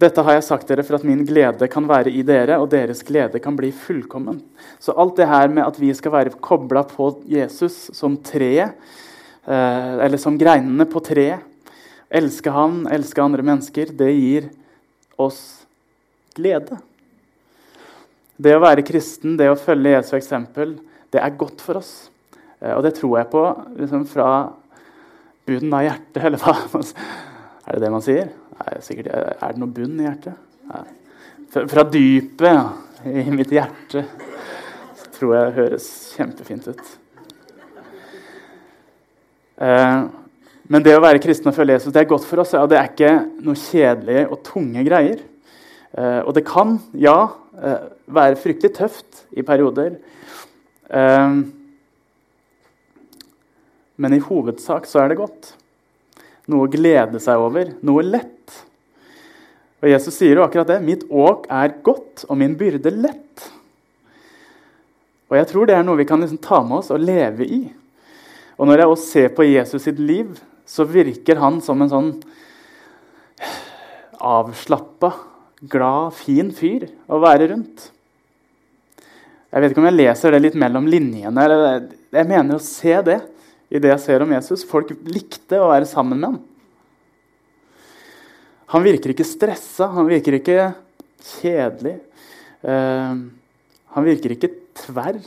Dette 0.00 0.22
har 0.24 0.38
jeg 0.38 0.46
sagt 0.46 0.70
dere 0.70 0.84
for 0.86 0.96
at 0.96 1.04
min 1.04 1.26
glede 1.28 1.66
kan 1.68 1.84
være 1.84 2.12
i 2.16 2.22
dere, 2.24 2.56
og 2.56 2.70
deres 2.72 3.02
glede 3.04 3.40
kan 3.42 3.56
bli 3.58 3.68
fullkommen. 3.74 4.38
Så 4.80 4.94
alt 4.96 5.18
det 5.18 5.28
her 5.28 5.50
med 5.52 5.66
at 5.66 5.76
vi 5.76 5.92
skal 5.96 6.14
være 6.14 6.38
kobla 6.40 6.86
på 6.88 7.10
Jesus 7.28 7.90
som 7.96 8.16
treet, 8.24 8.78
eh, 9.44 9.94
eller 10.06 10.20
som 10.20 10.38
greinene 10.40 10.88
på 10.88 11.02
treet. 11.04 11.44
Elske 12.10 12.50
Han, 12.50 12.86
elske 12.90 13.22
andre 13.22 13.44
mennesker, 13.44 13.92
det 13.94 14.10
gir 14.16 14.48
oss 15.20 15.59
glede. 16.40 16.80
Det 18.40 18.54
å 18.56 18.62
være 18.62 18.84
kristen, 18.86 19.36
det 19.36 19.50
å 19.52 19.58
følge 19.58 19.98
Jesu 19.98 20.14
eksempel, 20.16 20.78
det 21.12 21.20
er 21.20 21.36
godt 21.38 21.60
for 21.60 21.80
oss. 21.82 22.08
Eh, 22.60 22.72
og 22.72 22.82
det 22.86 22.94
tror 22.96 23.18
jeg 23.20 23.30
på 23.32 23.42
liksom 23.80 24.06
fra 24.08 24.30
bunnen 25.48 25.76
av 25.76 25.84
hjertet, 25.84 26.22
eller 26.26 26.40
hva? 26.40 26.56
Er 27.66 27.76
det 27.76 27.84
det 27.84 27.92
man 27.92 28.04
sier? 28.04 28.32
Nei, 28.60 28.78
sikkert, 28.84 29.12
er 29.12 29.52
det 29.52 29.60
noe 29.60 29.74
bunn 29.74 30.00
i 30.00 30.08
hjertet? 30.08 30.48
Nei. 30.70 30.86
Fra 31.50 31.82
dypet 31.82 33.06
i 33.10 33.24
mitt 33.34 33.50
hjerte 33.50 34.04
så 35.00 35.08
tror 35.16 35.32
jeg 35.34 35.46
det 35.46 35.56
høres 35.56 35.86
kjempefint 36.14 36.68
ut. 36.70 36.90
Eh, 39.60 40.02
men 40.70 40.84
det 40.86 40.94
å 40.94 41.02
være 41.02 41.20
kristen 41.22 41.50
og 41.50 41.56
følge 41.56 41.74
Jesus 41.76 41.94
det 41.94 42.04
er 42.04 42.12
godt 42.12 42.28
for 42.28 42.44
oss. 42.44 42.54
og 42.54 42.68
Det 42.70 42.78
er 42.78 42.92
ikke 42.92 43.14
noe 43.42 43.58
kjedelige 43.58 44.28
og 44.30 44.38
tunge 44.46 44.84
greier. 44.86 45.24
Eh, 45.98 46.20
og 46.22 46.34
det 46.36 46.44
kan, 46.46 46.78
ja, 46.94 47.32
eh, 47.58 47.88
være 48.06 48.38
fryktelig 48.38 48.74
tøft 48.78 49.24
i 49.32 49.42
perioder. 49.46 49.98
Men 54.00 54.14
i 54.16 54.18
hovedsak 54.18 54.88
så 54.90 55.04
er 55.04 55.12
det 55.12 55.20
godt. 55.20 55.52
Noe 56.50 56.66
å 56.66 56.72
glede 56.72 57.20
seg 57.22 57.38
over. 57.38 57.70
Noe 57.86 58.02
lett. 58.02 58.56
Og 59.80 59.88
Jesus 59.88 60.16
sier 60.18 60.36
jo 60.40 60.44
akkurat 60.44 60.66
det. 60.66 60.80
'Mitt 60.82 61.04
åk 61.06 61.46
er 61.46 61.76
godt, 61.84 62.24
og 62.28 62.36
min 62.36 62.56
byrde 62.58 62.90
lett'. 62.90 63.50
Og 65.30 65.36
jeg 65.38 65.46
tror 65.46 65.66
det 65.66 65.76
er 65.76 65.84
noe 65.86 66.00
vi 66.00 66.08
kan 66.08 66.20
liksom 66.20 66.42
ta 66.42 66.58
med 66.62 66.80
oss 66.80 66.90
og 66.90 67.00
leve 67.00 67.46
i. 67.46 67.60
Og 68.58 68.66
når 68.66 68.82
jeg 68.82 68.90
også 68.90 69.12
ser 69.12 69.28
på 69.28 69.46
Jesus 69.46 69.82
sitt 69.86 69.98
liv, 69.98 70.34
så 70.66 70.84
virker 70.84 71.38
han 71.40 71.60
som 71.64 71.80
en 71.80 71.92
sånn 71.92 72.10
avslappa, 74.20 75.14
glad, 75.60 76.14
fin 76.16 76.50
fyr 76.56 76.88
å 77.10 77.20
være 77.22 77.50
rundt. 77.52 77.88
Jeg 79.50 79.62
vet 79.62 79.72
ikke 79.72 79.82
om 79.82 79.88
jeg 79.88 79.98
leser 79.98 80.34
det 80.34 80.42
litt 80.44 80.58
mellom 80.58 80.86
linjene. 80.88 81.42
eller 81.44 81.88
Jeg 82.14 82.28
mener 82.30 82.56
å 82.56 82.62
se 82.62 82.94
det 83.06 83.18
i 83.70 83.80
det 83.82 83.90
jeg 83.92 84.02
ser 84.04 84.22
om 84.22 84.32
Jesus. 84.34 84.62
Folk 84.66 84.92
likte 85.10 85.58
å 85.58 85.72
være 85.72 85.88
sammen 85.90 86.20
med 86.20 86.28
ham. 86.30 86.38
Han 88.70 88.86
virker 88.86 89.10
ikke 89.10 89.26
stressa, 89.26 89.88
han 89.90 90.06
virker 90.06 90.36
ikke 90.38 90.70
kjedelig. 91.40 91.96
Uh, 92.62 93.26
han 93.96 94.06
virker 94.06 94.36
ikke 94.36 94.52
tverr. 94.78 95.18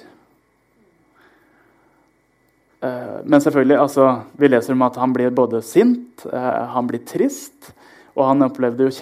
Uh, 2.80 3.20
men 3.28 3.44
selvfølgelig, 3.44 3.82
altså, 3.84 4.08
vi 4.40 4.48
leser 4.48 4.78
om 4.78 4.88
at 4.88 5.00
han 5.00 5.16
blir 5.16 5.36
både 5.36 5.60
sint, 5.68 6.24
uh, 6.32 6.72
han 6.72 6.88
blir 6.88 7.04
trist, 7.08 7.74
og 8.16 8.30
han 8.30 8.48
opplevde 8.48 8.88
jo 8.88 8.96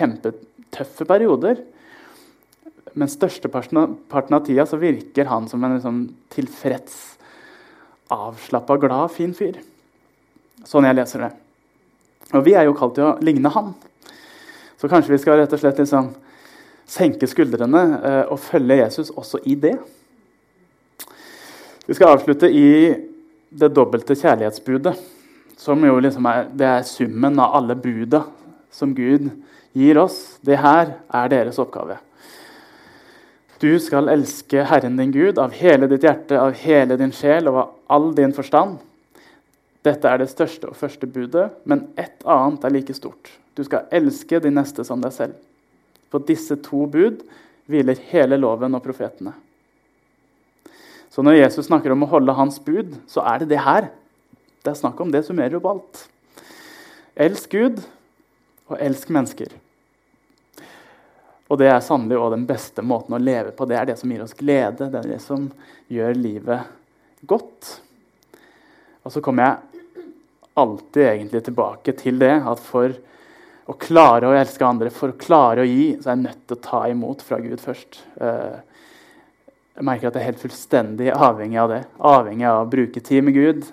kjempetøffe 0.71 1.05
perioder. 1.05 1.61
Men 2.93 3.07
størsteparten 3.07 4.35
av 4.35 4.45
tida 4.45 4.65
så 4.65 4.77
virker 4.77 5.25
han 5.25 5.47
som 5.47 5.63
en 5.63 5.77
liksom, 5.77 6.09
tilfreds, 6.29 7.17
avslappa, 8.11 8.77
glad, 8.77 9.11
fin 9.11 9.33
fyr. 9.33 9.61
Sånn 10.65 10.85
jeg 10.85 10.95
leser 10.95 11.23
det. 11.23 11.31
Og 12.33 12.43
vi 12.45 12.53
er 12.55 12.65
jo 12.65 12.75
kalt 12.75 12.95
til 12.95 13.07
å 13.07 13.17
ligne 13.23 13.49
han. 13.49 13.73
Så 14.77 14.89
kanskje 14.89 15.13
vi 15.13 15.21
skal 15.21 15.39
rett 15.39 15.53
og 15.53 15.61
slett 15.61 15.79
liksom 15.79 16.11
senke 16.89 17.27
skuldrene 17.27 17.81
eh, 18.01 18.25
og 18.31 18.39
følge 18.41 18.81
Jesus 18.81 19.11
også 19.15 19.39
i 19.47 19.55
det. 19.55 19.77
Vi 21.85 21.95
skal 21.95 22.15
avslutte 22.15 22.49
i 22.51 22.91
det 23.51 23.71
dobbelte 23.71 24.15
kjærlighetsbudet. 24.15 24.95
Som 25.61 25.83
jo 25.85 25.99
liksom 26.01 26.25
er, 26.25 26.47
det 26.51 26.67
er 26.67 26.85
summen 26.87 27.39
av 27.39 27.55
alle 27.59 27.77
buda 27.77 28.25
som 28.73 28.95
Gud 28.97 29.29
gir 29.73 29.99
oss. 30.01 30.37
Det 30.41 30.59
her 30.59 30.95
er 31.07 31.31
deres 31.31 31.59
oppgave. 31.61 31.97
Du 33.61 33.75
skal 33.79 34.09
elske 34.09 34.63
Herren 34.65 34.97
din 34.97 35.11
Gud 35.13 35.37
av 35.37 35.53
hele 35.53 35.85
ditt 35.91 36.05
hjerte, 36.07 36.39
av 36.39 36.55
hele 36.63 36.97
din 36.97 37.13
sjel 37.13 37.49
og 37.51 37.59
av 37.61 37.75
all 37.93 38.09
din 38.17 38.33
forstand. 38.33 38.79
Dette 39.85 40.09
er 40.09 40.21
det 40.21 40.31
største 40.31 40.69
og 40.69 40.77
første 40.77 41.05
budet, 41.09 41.51
men 41.69 41.87
ett 41.97 42.25
annet 42.25 42.65
er 42.65 42.73
like 42.73 42.95
stort. 42.97 43.29
Du 43.57 43.63
skal 43.65 43.89
elske 43.93 44.39
de 44.41 44.49
neste 44.53 44.85
som 44.85 45.01
deg 45.01 45.13
selv. 45.13 45.37
På 46.09 46.21
disse 46.25 46.57
to 46.65 46.85
bud 46.89 47.21
hviler 47.69 48.01
hele 48.09 48.37
loven 48.41 48.77
og 48.77 48.83
profetene. 48.83 49.33
Så 51.11 51.23
når 51.25 51.41
Jesus 51.41 51.67
snakker 51.67 51.93
om 51.93 52.05
å 52.05 52.09
holde 52.11 52.35
hans 52.37 52.57
bud, 52.63 52.93
så 53.09 53.23
er 53.27 53.41
det 53.41 53.51
det 53.51 53.61
her. 53.61 53.89
Det 54.63 54.71
er 54.71 54.79
snakk 54.79 54.99
om 55.03 55.11
det 55.11 55.25
summerer 55.27 55.57
opp 55.59 55.67
alt. 55.69 56.05
Elsk 57.19 57.51
Gud, 57.51 57.81
og 58.71 58.79
elsk 58.81 59.11
mennesker. 59.13 59.51
Og 61.51 61.59
det 61.59 61.67
er 61.67 61.81
sannelig 61.83 62.15
også 62.15 62.35
den 62.37 62.47
beste 62.47 62.83
måten 62.85 63.17
å 63.17 63.19
leve 63.19 63.51
på. 63.51 63.67
Det 63.67 63.75
er 63.75 63.89
det 63.89 63.97
som 63.99 64.11
gir 64.11 64.23
oss 64.23 64.37
glede. 64.39 64.87
Det 64.87 65.01
er 65.01 65.09
det 65.11 65.19
som 65.23 65.49
gjør 65.91 66.15
livet 66.15 66.69
godt. 67.27 67.73
Og 69.03 69.11
så 69.11 69.21
kommer 69.23 69.43
jeg 69.43 69.87
alltid 70.61 71.03
egentlig 71.09 71.41
tilbake 71.43 71.95
til 71.99 72.21
det 72.21 72.37
at 72.47 72.61
for 72.63 72.93
å 73.71 73.75
klare 73.79 74.29
å 74.29 74.35
elske 74.35 74.65
andre, 74.67 74.91
for 74.93 75.13
å 75.13 75.19
klare 75.19 75.63
å 75.63 75.67
gi, 75.67 75.95
så 75.99 76.09
er 76.09 76.15
jeg 76.15 76.23
nødt 76.25 76.45
til 76.47 76.57
å 76.57 76.63
ta 76.65 76.81
imot 76.91 77.23
fra 77.25 77.39
Gud 77.43 77.61
først. 77.61 77.99
Eh, 78.19 78.59
jeg 79.75 79.87
merker 79.87 80.09
at 80.09 80.17
jeg 80.17 80.23
er 80.23 80.29
helt 80.31 80.43
fullstendig 80.43 81.11
avhengig 81.15 81.59
av 81.61 81.71
det. 81.71 81.81
Avhengig 81.99 82.47
av 82.47 82.61
å 82.63 82.69
bruke 82.71 83.03
tid 83.03 83.27
med 83.27 83.35
Gud. 83.35 83.67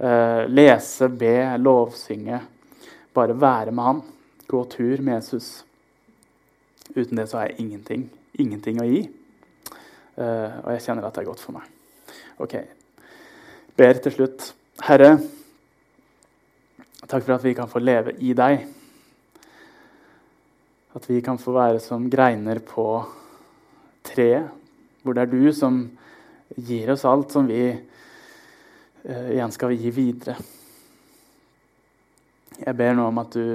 Eh, 0.00 0.42
lese, 0.48 1.08
be, 1.08 1.36
lovsynge. 1.60 2.40
Bare 3.16 3.36
være 3.36 3.72
med 3.74 3.84
Han. 3.84 4.02
Gå 4.50 4.64
tur 4.64 4.98
med 4.98 5.14
Jesus. 5.14 5.64
Uten 6.94 7.16
det 7.16 7.28
så 7.30 7.38
har 7.38 7.44
jeg 7.46 7.60
ingenting. 7.62 8.08
Ingenting 8.34 8.80
å 8.82 8.86
gi. 8.88 9.04
Uh, 10.18 10.56
og 10.64 10.72
jeg 10.74 10.82
kjenner 10.88 11.04
at 11.06 11.14
det 11.14 11.20
er 11.22 11.28
godt 11.28 11.42
for 11.44 11.54
meg. 11.54 11.68
Ok. 12.42 12.56
Ber 13.78 14.00
til 14.02 14.16
slutt. 14.16 14.48
Herre, 14.82 15.12
takk 17.04 17.22
for 17.22 17.36
at 17.36 17.44
vi 17.46 17.52
kan 17.54 17.70
få 17.70 17.78
leve 17.78 18.16
i 18.18 18.32
deg. 18.34 18.64
At 20.98 21.06
vi 21.06 21.20
kan 21.22 21.38
få 21.38 21.54
være 21.54 21.78
som 21.84 22.08
greiner 22.10 22.58
på 22.66 22.86
treet, 24.08 24.48
hvor 25.04 25.14
det 25.14 25.28
er 25.28 25.30
du 25.30 25.52
som 25.54 25.78
gir 26.56 26.90
oss 26.90 27.06
alt 27.06 27.36
som 27.36 27.46
vi 27.46 27.68
uh, 27.70 29.28
igjen 29.28 29.54
skal 29.54 29.76
gi 29.76 29.94
videre. 29.94 30.34
Jeg 32.58 32.76
ber 32.82 32.98
nå 32.98 33.06
om 33.12 33.22
at 33.22 33.38
du 33.38 33.46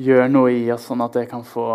gjør 0.00 0.28
noe 0.30 0.52
i 0.54 0.64
oss, 0.74 0.88
sånn 0.88 1.04
at 1.04 1.20
det 1.20 1.28
kan 1.30 1.44
få 1.46 1.68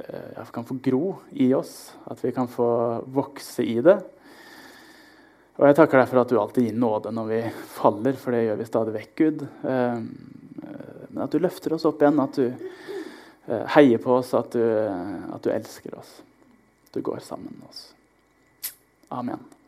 ja, 0.00 0.44
kan 0.52 0.64
få 0.64 0.78
gro 0.82 1.18
i 1.30 1.50
oss. 1.54 1.92
At 2.08 2.24
vi 2.24 2.32
kan 2.32 2.48
få 2.48 2.70
vokse 3.12 3.64
i 3.64 3.78
det. 3.84 3.98
Og 5.60 5.66
jeg 5.68 5.76
takker 5.76 6.00
deg 6.00 6.08
for 6.08 6.22
at 6.22 6.30
du 6.32 6.38
alltid 6.40 6.70
gir 6.70 6.80
nåde 6.80 7.12
når 7.12 7.26
vi 7.28 7.40
faller, 7.74 8.16
for 8.16 8.32
det 8.32 8.46
gjør 8.46 8.60
vi 8.62 8.68
stadig 8.68 8.94
vekk, 8.96 9.12
Gud. 9.20 9.44
Uh, 9.60 10.00
men 11.10 11.22
at 11.26 11.36
du 11.36 11.40
løfter 11.42 11.76
oss 11.76 11.84
opp 11.90 12.00
igjen, 12.00 12.24
at 12.24 12.40
du 12.40 12.46
uh, 12.48 13.66
heier 13.76 14.00
på 14.00 14.16
oss, 14.22 14.32
at 14.38 14.56
du, 14.56 14.64
at 14.64 15.44
du 15.44 15.52
elsker 15.52 16.00
oss. 16.00 16.16
Du 16.94 17.02
går 17.04 17.20
sammen 17.28 17.52
med 17.52 17.68
oss. 17.68 17.88
Amen. 19.12 19.59